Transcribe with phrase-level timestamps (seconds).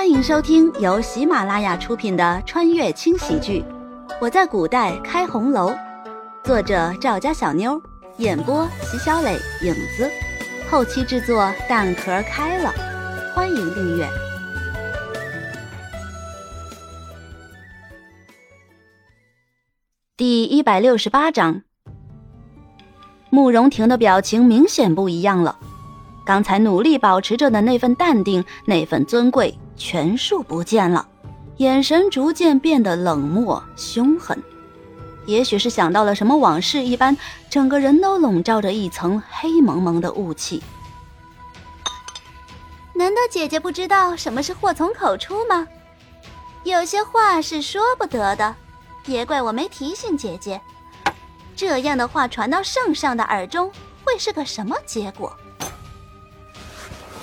[0.00, 3.60] 欢迎收听由喜马拉雅出品的穿越轻喜剧
[4.18, 5.70] 《我在古代开红楼》，
[6.42, 7.78] 作者赵家小妞，
[8.16, 10.10] 演播席小磊、影子，
[10.70, 12.72] 后期制作蛋壳开了。
[13.34, 14.08] 欢迎订阅。
[20.16, 21.60] 第一百六十八章，
[23.28, 25.58] 慕容婷的表情明显不一样了。
[26.24, 31.08] 刚才努力保持着的那份淡定、那份尊贵，全数不见了，
[31.56, 34.40] 眼神逐渐变得冷漠凶狠。
[35.24, 37.16] 也许是想到了什么往事一般，
[37.48, 40.62] 整个人都笼罩着一层黑蒙蒙的雾气。
[42.92, 45.66] 难道姐姐不知道什么是祸从口出吗？
[46.62, 48.54] 有些话是说不得的，
[49.02, 50.60] 别怪我没提醒姐姐。
[51.56, 53.72] 这样的话传到圣上的耳中，
[54.04, 55.34] 会是个什么结果？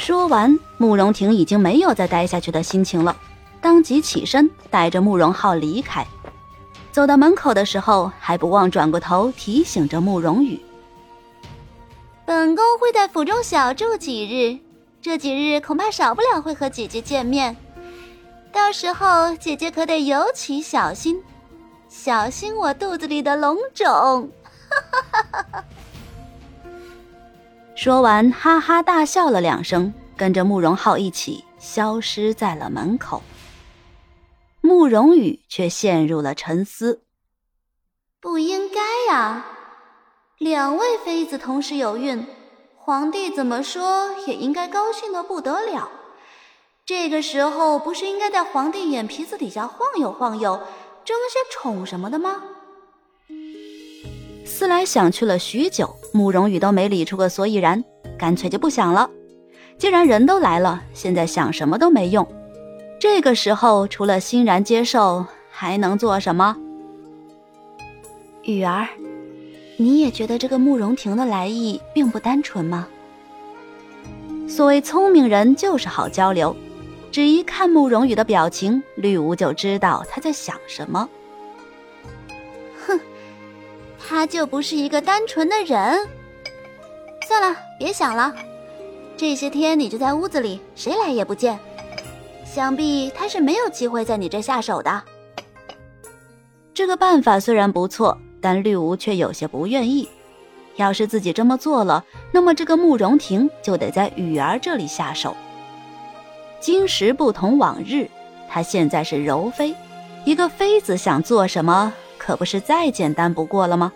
[0.00, 3.14] 说完，慕容婷已经没有再待下去的心情了，
[3.60, 6.06] 当即起身，带着慕容浩离开。
[6.90, 10.58] 走到门口的时候，还不忘转过头提醒着慕容羽
[12.24, 14.58] ：“本宫会在府中小住几日，
[15.02, 17.54] 这几日恐怕少不了会和姐姐见面，
[18.50, 21.22] 到时候姐姐可得尤其小心，
[21.90, 23.84] 小心我肚子里的龙种。”
[24.70, 25.64] 哈哈哈哈
[27.82, 33.22] 说完，哈哈大笑了两声，跟着慕容浩一起消失在了门口。
[34.60, 37.04] 慕容羽却陷入了沉思。
[38.20, 39.46] 不应该呀，
[40.36, 42.26] 两位妃子同时有孕，
[42.76, 45.90] 皇帝怎么说也应该高兴的不得了。
[46.84, 50.60] 这个时候不是应该在皇帝眼皮子底下晃悠晃悠，
[51.02, 52.42] 争些宠什么的吗？
[54.60, 57.82] 思来想去了许久，慕容羽都没理出个所以然，
[58.18, 59.08] 干脆就不想了。
[59.78, 62.28] 既然人都来了，现在想什么都没用。
[63.00, 66.54] 这个时候，除了欣然接受，还能做什么？
[68.42, 68.86] 雨儿，
[69.78, 72.86] 你也觉得这个慕容婷的来意并不单纯吗？
[74.46, 76.54] 所谓聪明人就是好交流，
[77.10, 81.08] 只一看慕容羽的表情，绿芜就知道他在想什么。
[84.10, 86.04] 他就不是一个单纯的人。
[87.28, 88.34] 算了，别想了。
[89.16, 91.56] 这些天你就在屋子里，谁来也不见。
[92.44, 95.00] 想必他是没有机会在你这下手的。
[96.74, 100.08] 这个办法虽然不错，但绿芜却有些不愿意。
[100.74, 105.36] 要是自己这么做了，那么这个慕容婷就得在雨儿这里下手。
[106.58, 108.08] 今时不同往日，
[108.48, 109.72] 她现在是柔妃，
[110.24, 113.92] 一个妃子想做什么，可不是再简单不过了吗？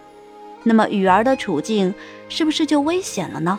[0.65, 1.95] 那么雨儿的处境
[2.29, 3.59] 是不是就危险了呢？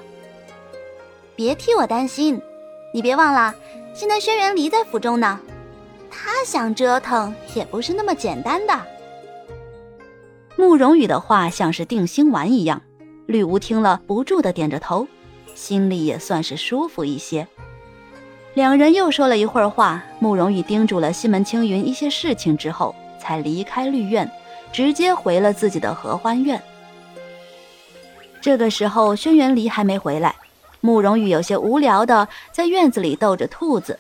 [1.36, 2.42] 别替我担心，
[2.94, 3.54] 你别忘了，
[3.94, 5.40] 现在轩辕离在府中呢，
[6.10, 8.74] 他想折腾也不是那么简单的。
[10.58, 12.82] 慕容羽的话像是定心丸一样，
[13.28, 15.08] 绿芜听了不住的点着头，
[15.54, 17.48] 心里也算是舒服一些。
[18.54, 24.32] 两人又说了一会儿话，慕容羽叮嘱了西门青云一些事情之后，才离开绿苑，
[24.72, 26.62] 直接回了自己的合欢院。
[28.46, 30.36] 这个时候，轩辕离还没回来，
[30.80, 34.00] 慕容羽有些无聊的在院子里逗着兔子。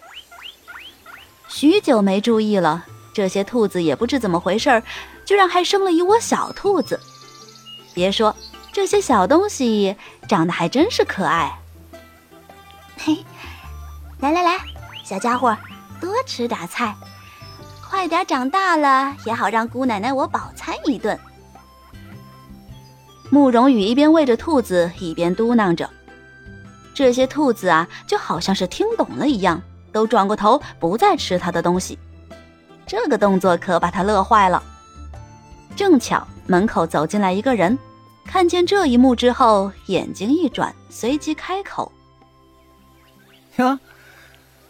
[1.47, 4.83] 许久没注意了，这些兔子也不知怎么回事，
[5.25, 6.99] 居然还生了一窝小兔子。
[7.95, 8.35] 别说，
[8.71, 9.95] 这些小东西
[10.27, 11.51] 长得还真是可爱。
[12.99, 13.25] 嘿，
[14.19, 14.59] 来来来，
[15.03, 15.57] 小家伙，
[15.99, 16.93] 多吃点菜，
[17.83, 21.19] 快点长大了也好让姑奶奶我饱餐一顿。
[23.29, 25.89] 慕容羽一边喂着兔子，一边嘟囔着
[26.93, 31.97] ：“这些兔子啊，就好像是听懂了一样，都转过头，不再吃他的东西。
[32.85, 34.61] 这个动作可把他乐坏了。”
[35.75, 37.77] 正巧门口走进来一个人，
[38.25, 41.91] 看见这一幕之后，眼睛一转，随即开口
[43.57, 43.79] ：“呀，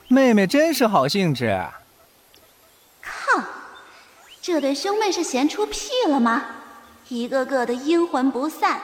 [0.07, 1.63] 妹妹真是好兴致。”
[3.04, 3.44] 靠，
[4.42, 6.42] 这对兄妹是闲出屁了吗？
[7.10, 8.81] 一个个的阴魂不散，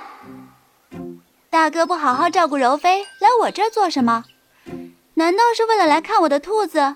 [1.49, 4.25] 大哥不好好照顾柔妃，来我这儿做什么？
[5.15, 6.95] 难道是为了来看我的兔子？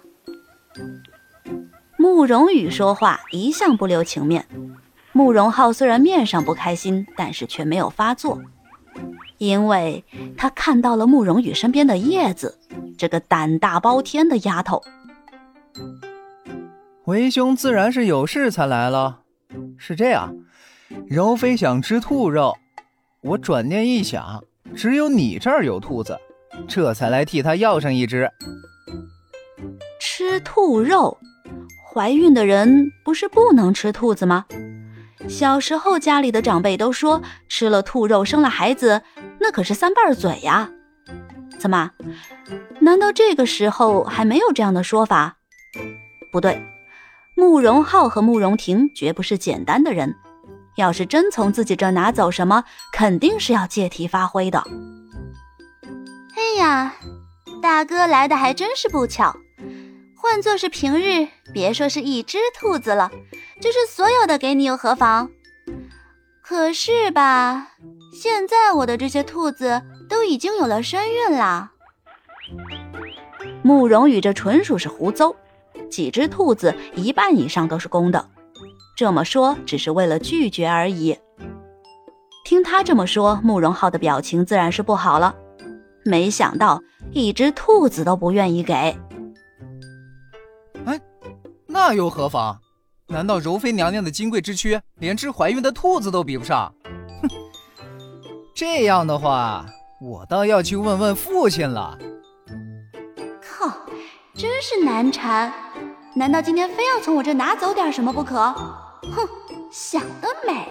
[1.98, 4.48] 慕容羽说话一向不留情面，
[5.14, 8.40] 慕容浩虽然面上不开心，但是却没有发作，
[9.40, 10.06] 因为
[10.38, 12.60] 他看到了慕容羽身边的叶子，
[13.00, 14.84] 这个胆大包天的丫头。
[17.06, 19.22] 为兄自然是有事才来了，
[19.78, 20.36] 是这样。
[21.08, 22.56] 柔妃想吃兔肉，
[23.22, 24.44] 我转念一想，
[24.76, 26.18] 只有你这儿有兔子，
[26.68, 28.30] 这才来替她要上一只。
[30.00, 31.18] 吃兔肉，
[31.92, 34.46] 怀孕的人不是不能吃兔子吗？
[35.28, 39.02] 小时候家里的长辈都说，吃了兔肉生了孩子，
[39.40, 40.70] 那可是三瓣嘴呀。
[41.58, 41.92] 怎么？
[42.80, 45.38] 难道这个时候还没有这样的说法？
[46.32, 46.62] 不对，
[47.36, 50.14] 慕容浩和慕容婷绝不是简单的人。
[50.76, 54.64] 要是真从自己这拿走什么，肯定是要借题发挥的。
[56.36, 56.94] 哎呀，
[57.62, 59.36] 大哥来的还真是不巧。
[60.16, 63.12] 换做是平日，别说是一只兔子了，
[63.62, 65.30] 就是所有的给你又何妨？
[66.42, 67.70] 可是吧，
[68.14, 71.72] 现在我的这些兔子都已经有了身孕啦。
[73.62, 75.36] 慕容羽这纯属是胡诌，
[75.90, 78.30] 几只兔子一半以上都是公的。
[78.96, 81.18] 这么说只是为了拒绝而已。
[82.46, 85.36] 听他这么说，慕容浩的表情自然是不好了。
[86.06, 86.82] 没想到
[87.12, 88.74] 一只兔子都不愿意给。
[90.86, 91.02] 哎，
[91.68, 92.60] 那又何妨？
[93.08, 96.74] 难道柔妃娘娘的金贵之躯连只怀孕的兔子都比不上？
[97.22, 97.30] 哼，
[98.56, 99.66] 这样的话，
[100.00, 101.98] 我倒要去问问父亲了。
[103.42, 103.72] 靠，
[104.34, 105.52] 真是难缠！
[106.16, 108.54] 难道今天非要从我这拿走点什么不可？
[109.12, 109.28] 哼，
[109.72, 110.68] 想得美！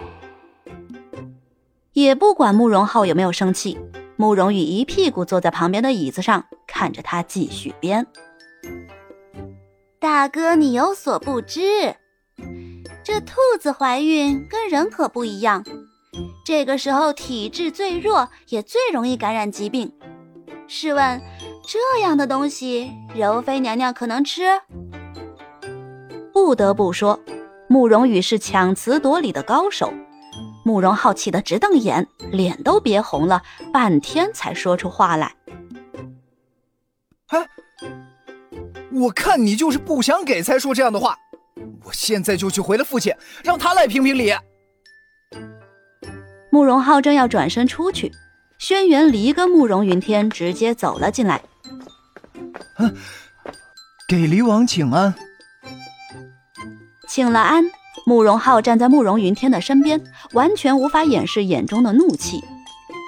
[1.93, 3.79] 也不管慕容浩有没有生气，
[4.17, 8.07] 慕容羽一屁股坐在旁边的椅子上，看着他继续编。
[9.99, 11.95] 大哥，你有所不知，
[13.03, 15.65] 这兔子怀孕跟人可不一样，
[16.45, 19.93] 这个时候体质最弱，也最容易感染疾病。
[20.67, 21.21] 试问，
[21.67, 24.43] 这样的东西，柔妃娘娘可能吃？
[26.33, 27.21] 不得不说。
[27.69, 29.93] 慕容羽是强词夺理的高手，
[30.65, 35.35] 慕容浩气得直瞪眼，脸都憋红了，半天才说出话来。
[37.29, 37.49] 哎，
[38.93, 41.17] 我看你就是不想给才说这样的话。
[41.85, 43.13] 我现在就去回了父亲，
[43.43, 44.33] 让他来评评理。
[46.51, 48.13] 慕容浩正要转身出去，
[48.59, 51.43] 轩辕离跟慕容云天直接走了进来。
[52.79, 52.95] 嗯，
[54.09, 55.15] 给离王请安。
[57.15, 57.71] 请了安，
[58.05, 60.03] 慕容浩站在慕容云天的身边，
[60.33, 62.43] 完全无法掩饰眼中的怒气。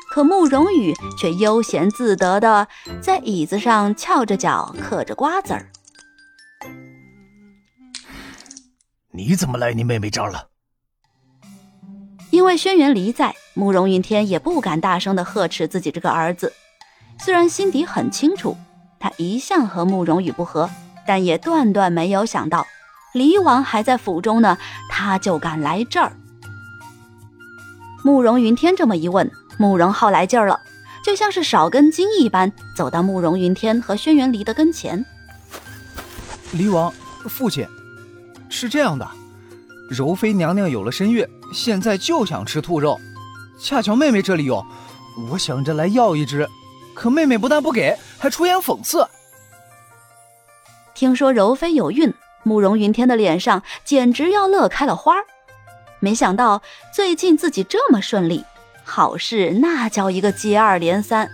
[0.08, 2.68] 可慕容羽却悠闲自得的
[3.00, 5.72] 在椅子上翘着脚嗑着瓜子儿。
[9.10, 10.50] 你怎么来你妹妹这儿了？
[12.30, 16.52] 因为轩辕离在，慕容云天也不敢大声的呵斥自己这个儿子。
[17.18, 18.56] 虽然心底很清楚，
[19.00, 20.70] 他一向和慕容羽不和，
[21.04, 22.64] 但也断断没有想到。
[23.16, 24.58] 离王还在府中呢，
[24.90, 26.12] 他就敢来这儿。
[28.04, 30.60] 慕容云天这么一问，慕容浩来劲儿了，
[31.02, 35.02] 就像是少根筋一般，走到慕容云天和轩辕离的跟前。
[36.52, 36.92] 离王，
[37.26, 37.66] 父亲，
[38.50, 39.08] 是这样的，
[39.88, 43.00] 柔妃娘娘有了身孕，现在就想吃兔肉，
[43.58, 44.62] 恰巧妹妹这里有，
[45.30, 46.46] 我想着来要一只，
[46.94, 49.08] 可妹妹不但不给，还出言讽刺。
[50.94, 52.12] 听说柔妃有孕。
[52.46, 55.24] 慕容云天的脸上简直要乐开了花儿，
[55.98, 56.62] 没想到
[56.94, 58.44] 最近自己这么顺利，
[58.84, 61.28] 好事那叫一个接二连三。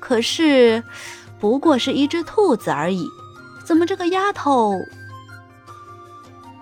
[0.00, 0.82] 可是，
[1.38, 3.06] 不过是一只兔子而已，
[3.64, 4.74] 怎么这个丫头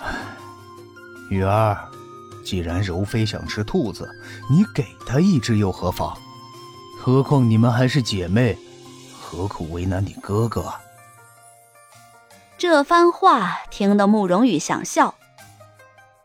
[1.31, 1.89] 雨儿，
[2.45, 4.07] 既然柔妃想吃兔子，
[4.51, 6.15] 你给她一只又何妨？
[7.01, 8.59] 何况你们还是姐妹，
[9.19, 10.71] 何苦为难你哥哥？
[12.59, 15.15] 这番话听得慕容羽想笑，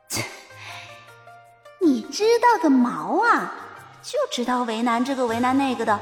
[1.82, 3.54] 你知道个毛啊！
[4.02, 6.00] 就知道为难这个为难那个的。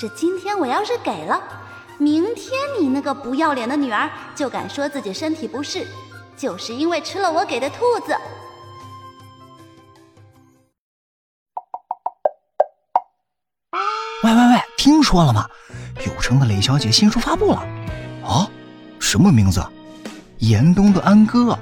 [0.00, 1.40] 这今天我要是给了，
[1.98, 5.86] 明天你那个不要脸的女儿就敢说自己身体不适，
[6.38, 8.16] 就是因为吃了我给的兔子。
[14.22, 15.46] 喂喂喂，听说了吗？
[16.06, 17.58] 有声的雷小姐新书发布了，
[18.26, 18.50] 啊？
[19.14, 19.64] 什么名字？
[20.38, 21.56] 严冬的安哥，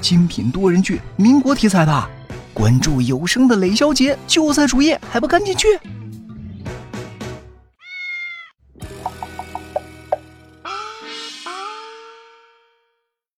[0.00, 2.08] 精品多人剧，民国题材的。
[2.54, 5.66] 关注有声的雷小杰就在主页，还不赶紧去！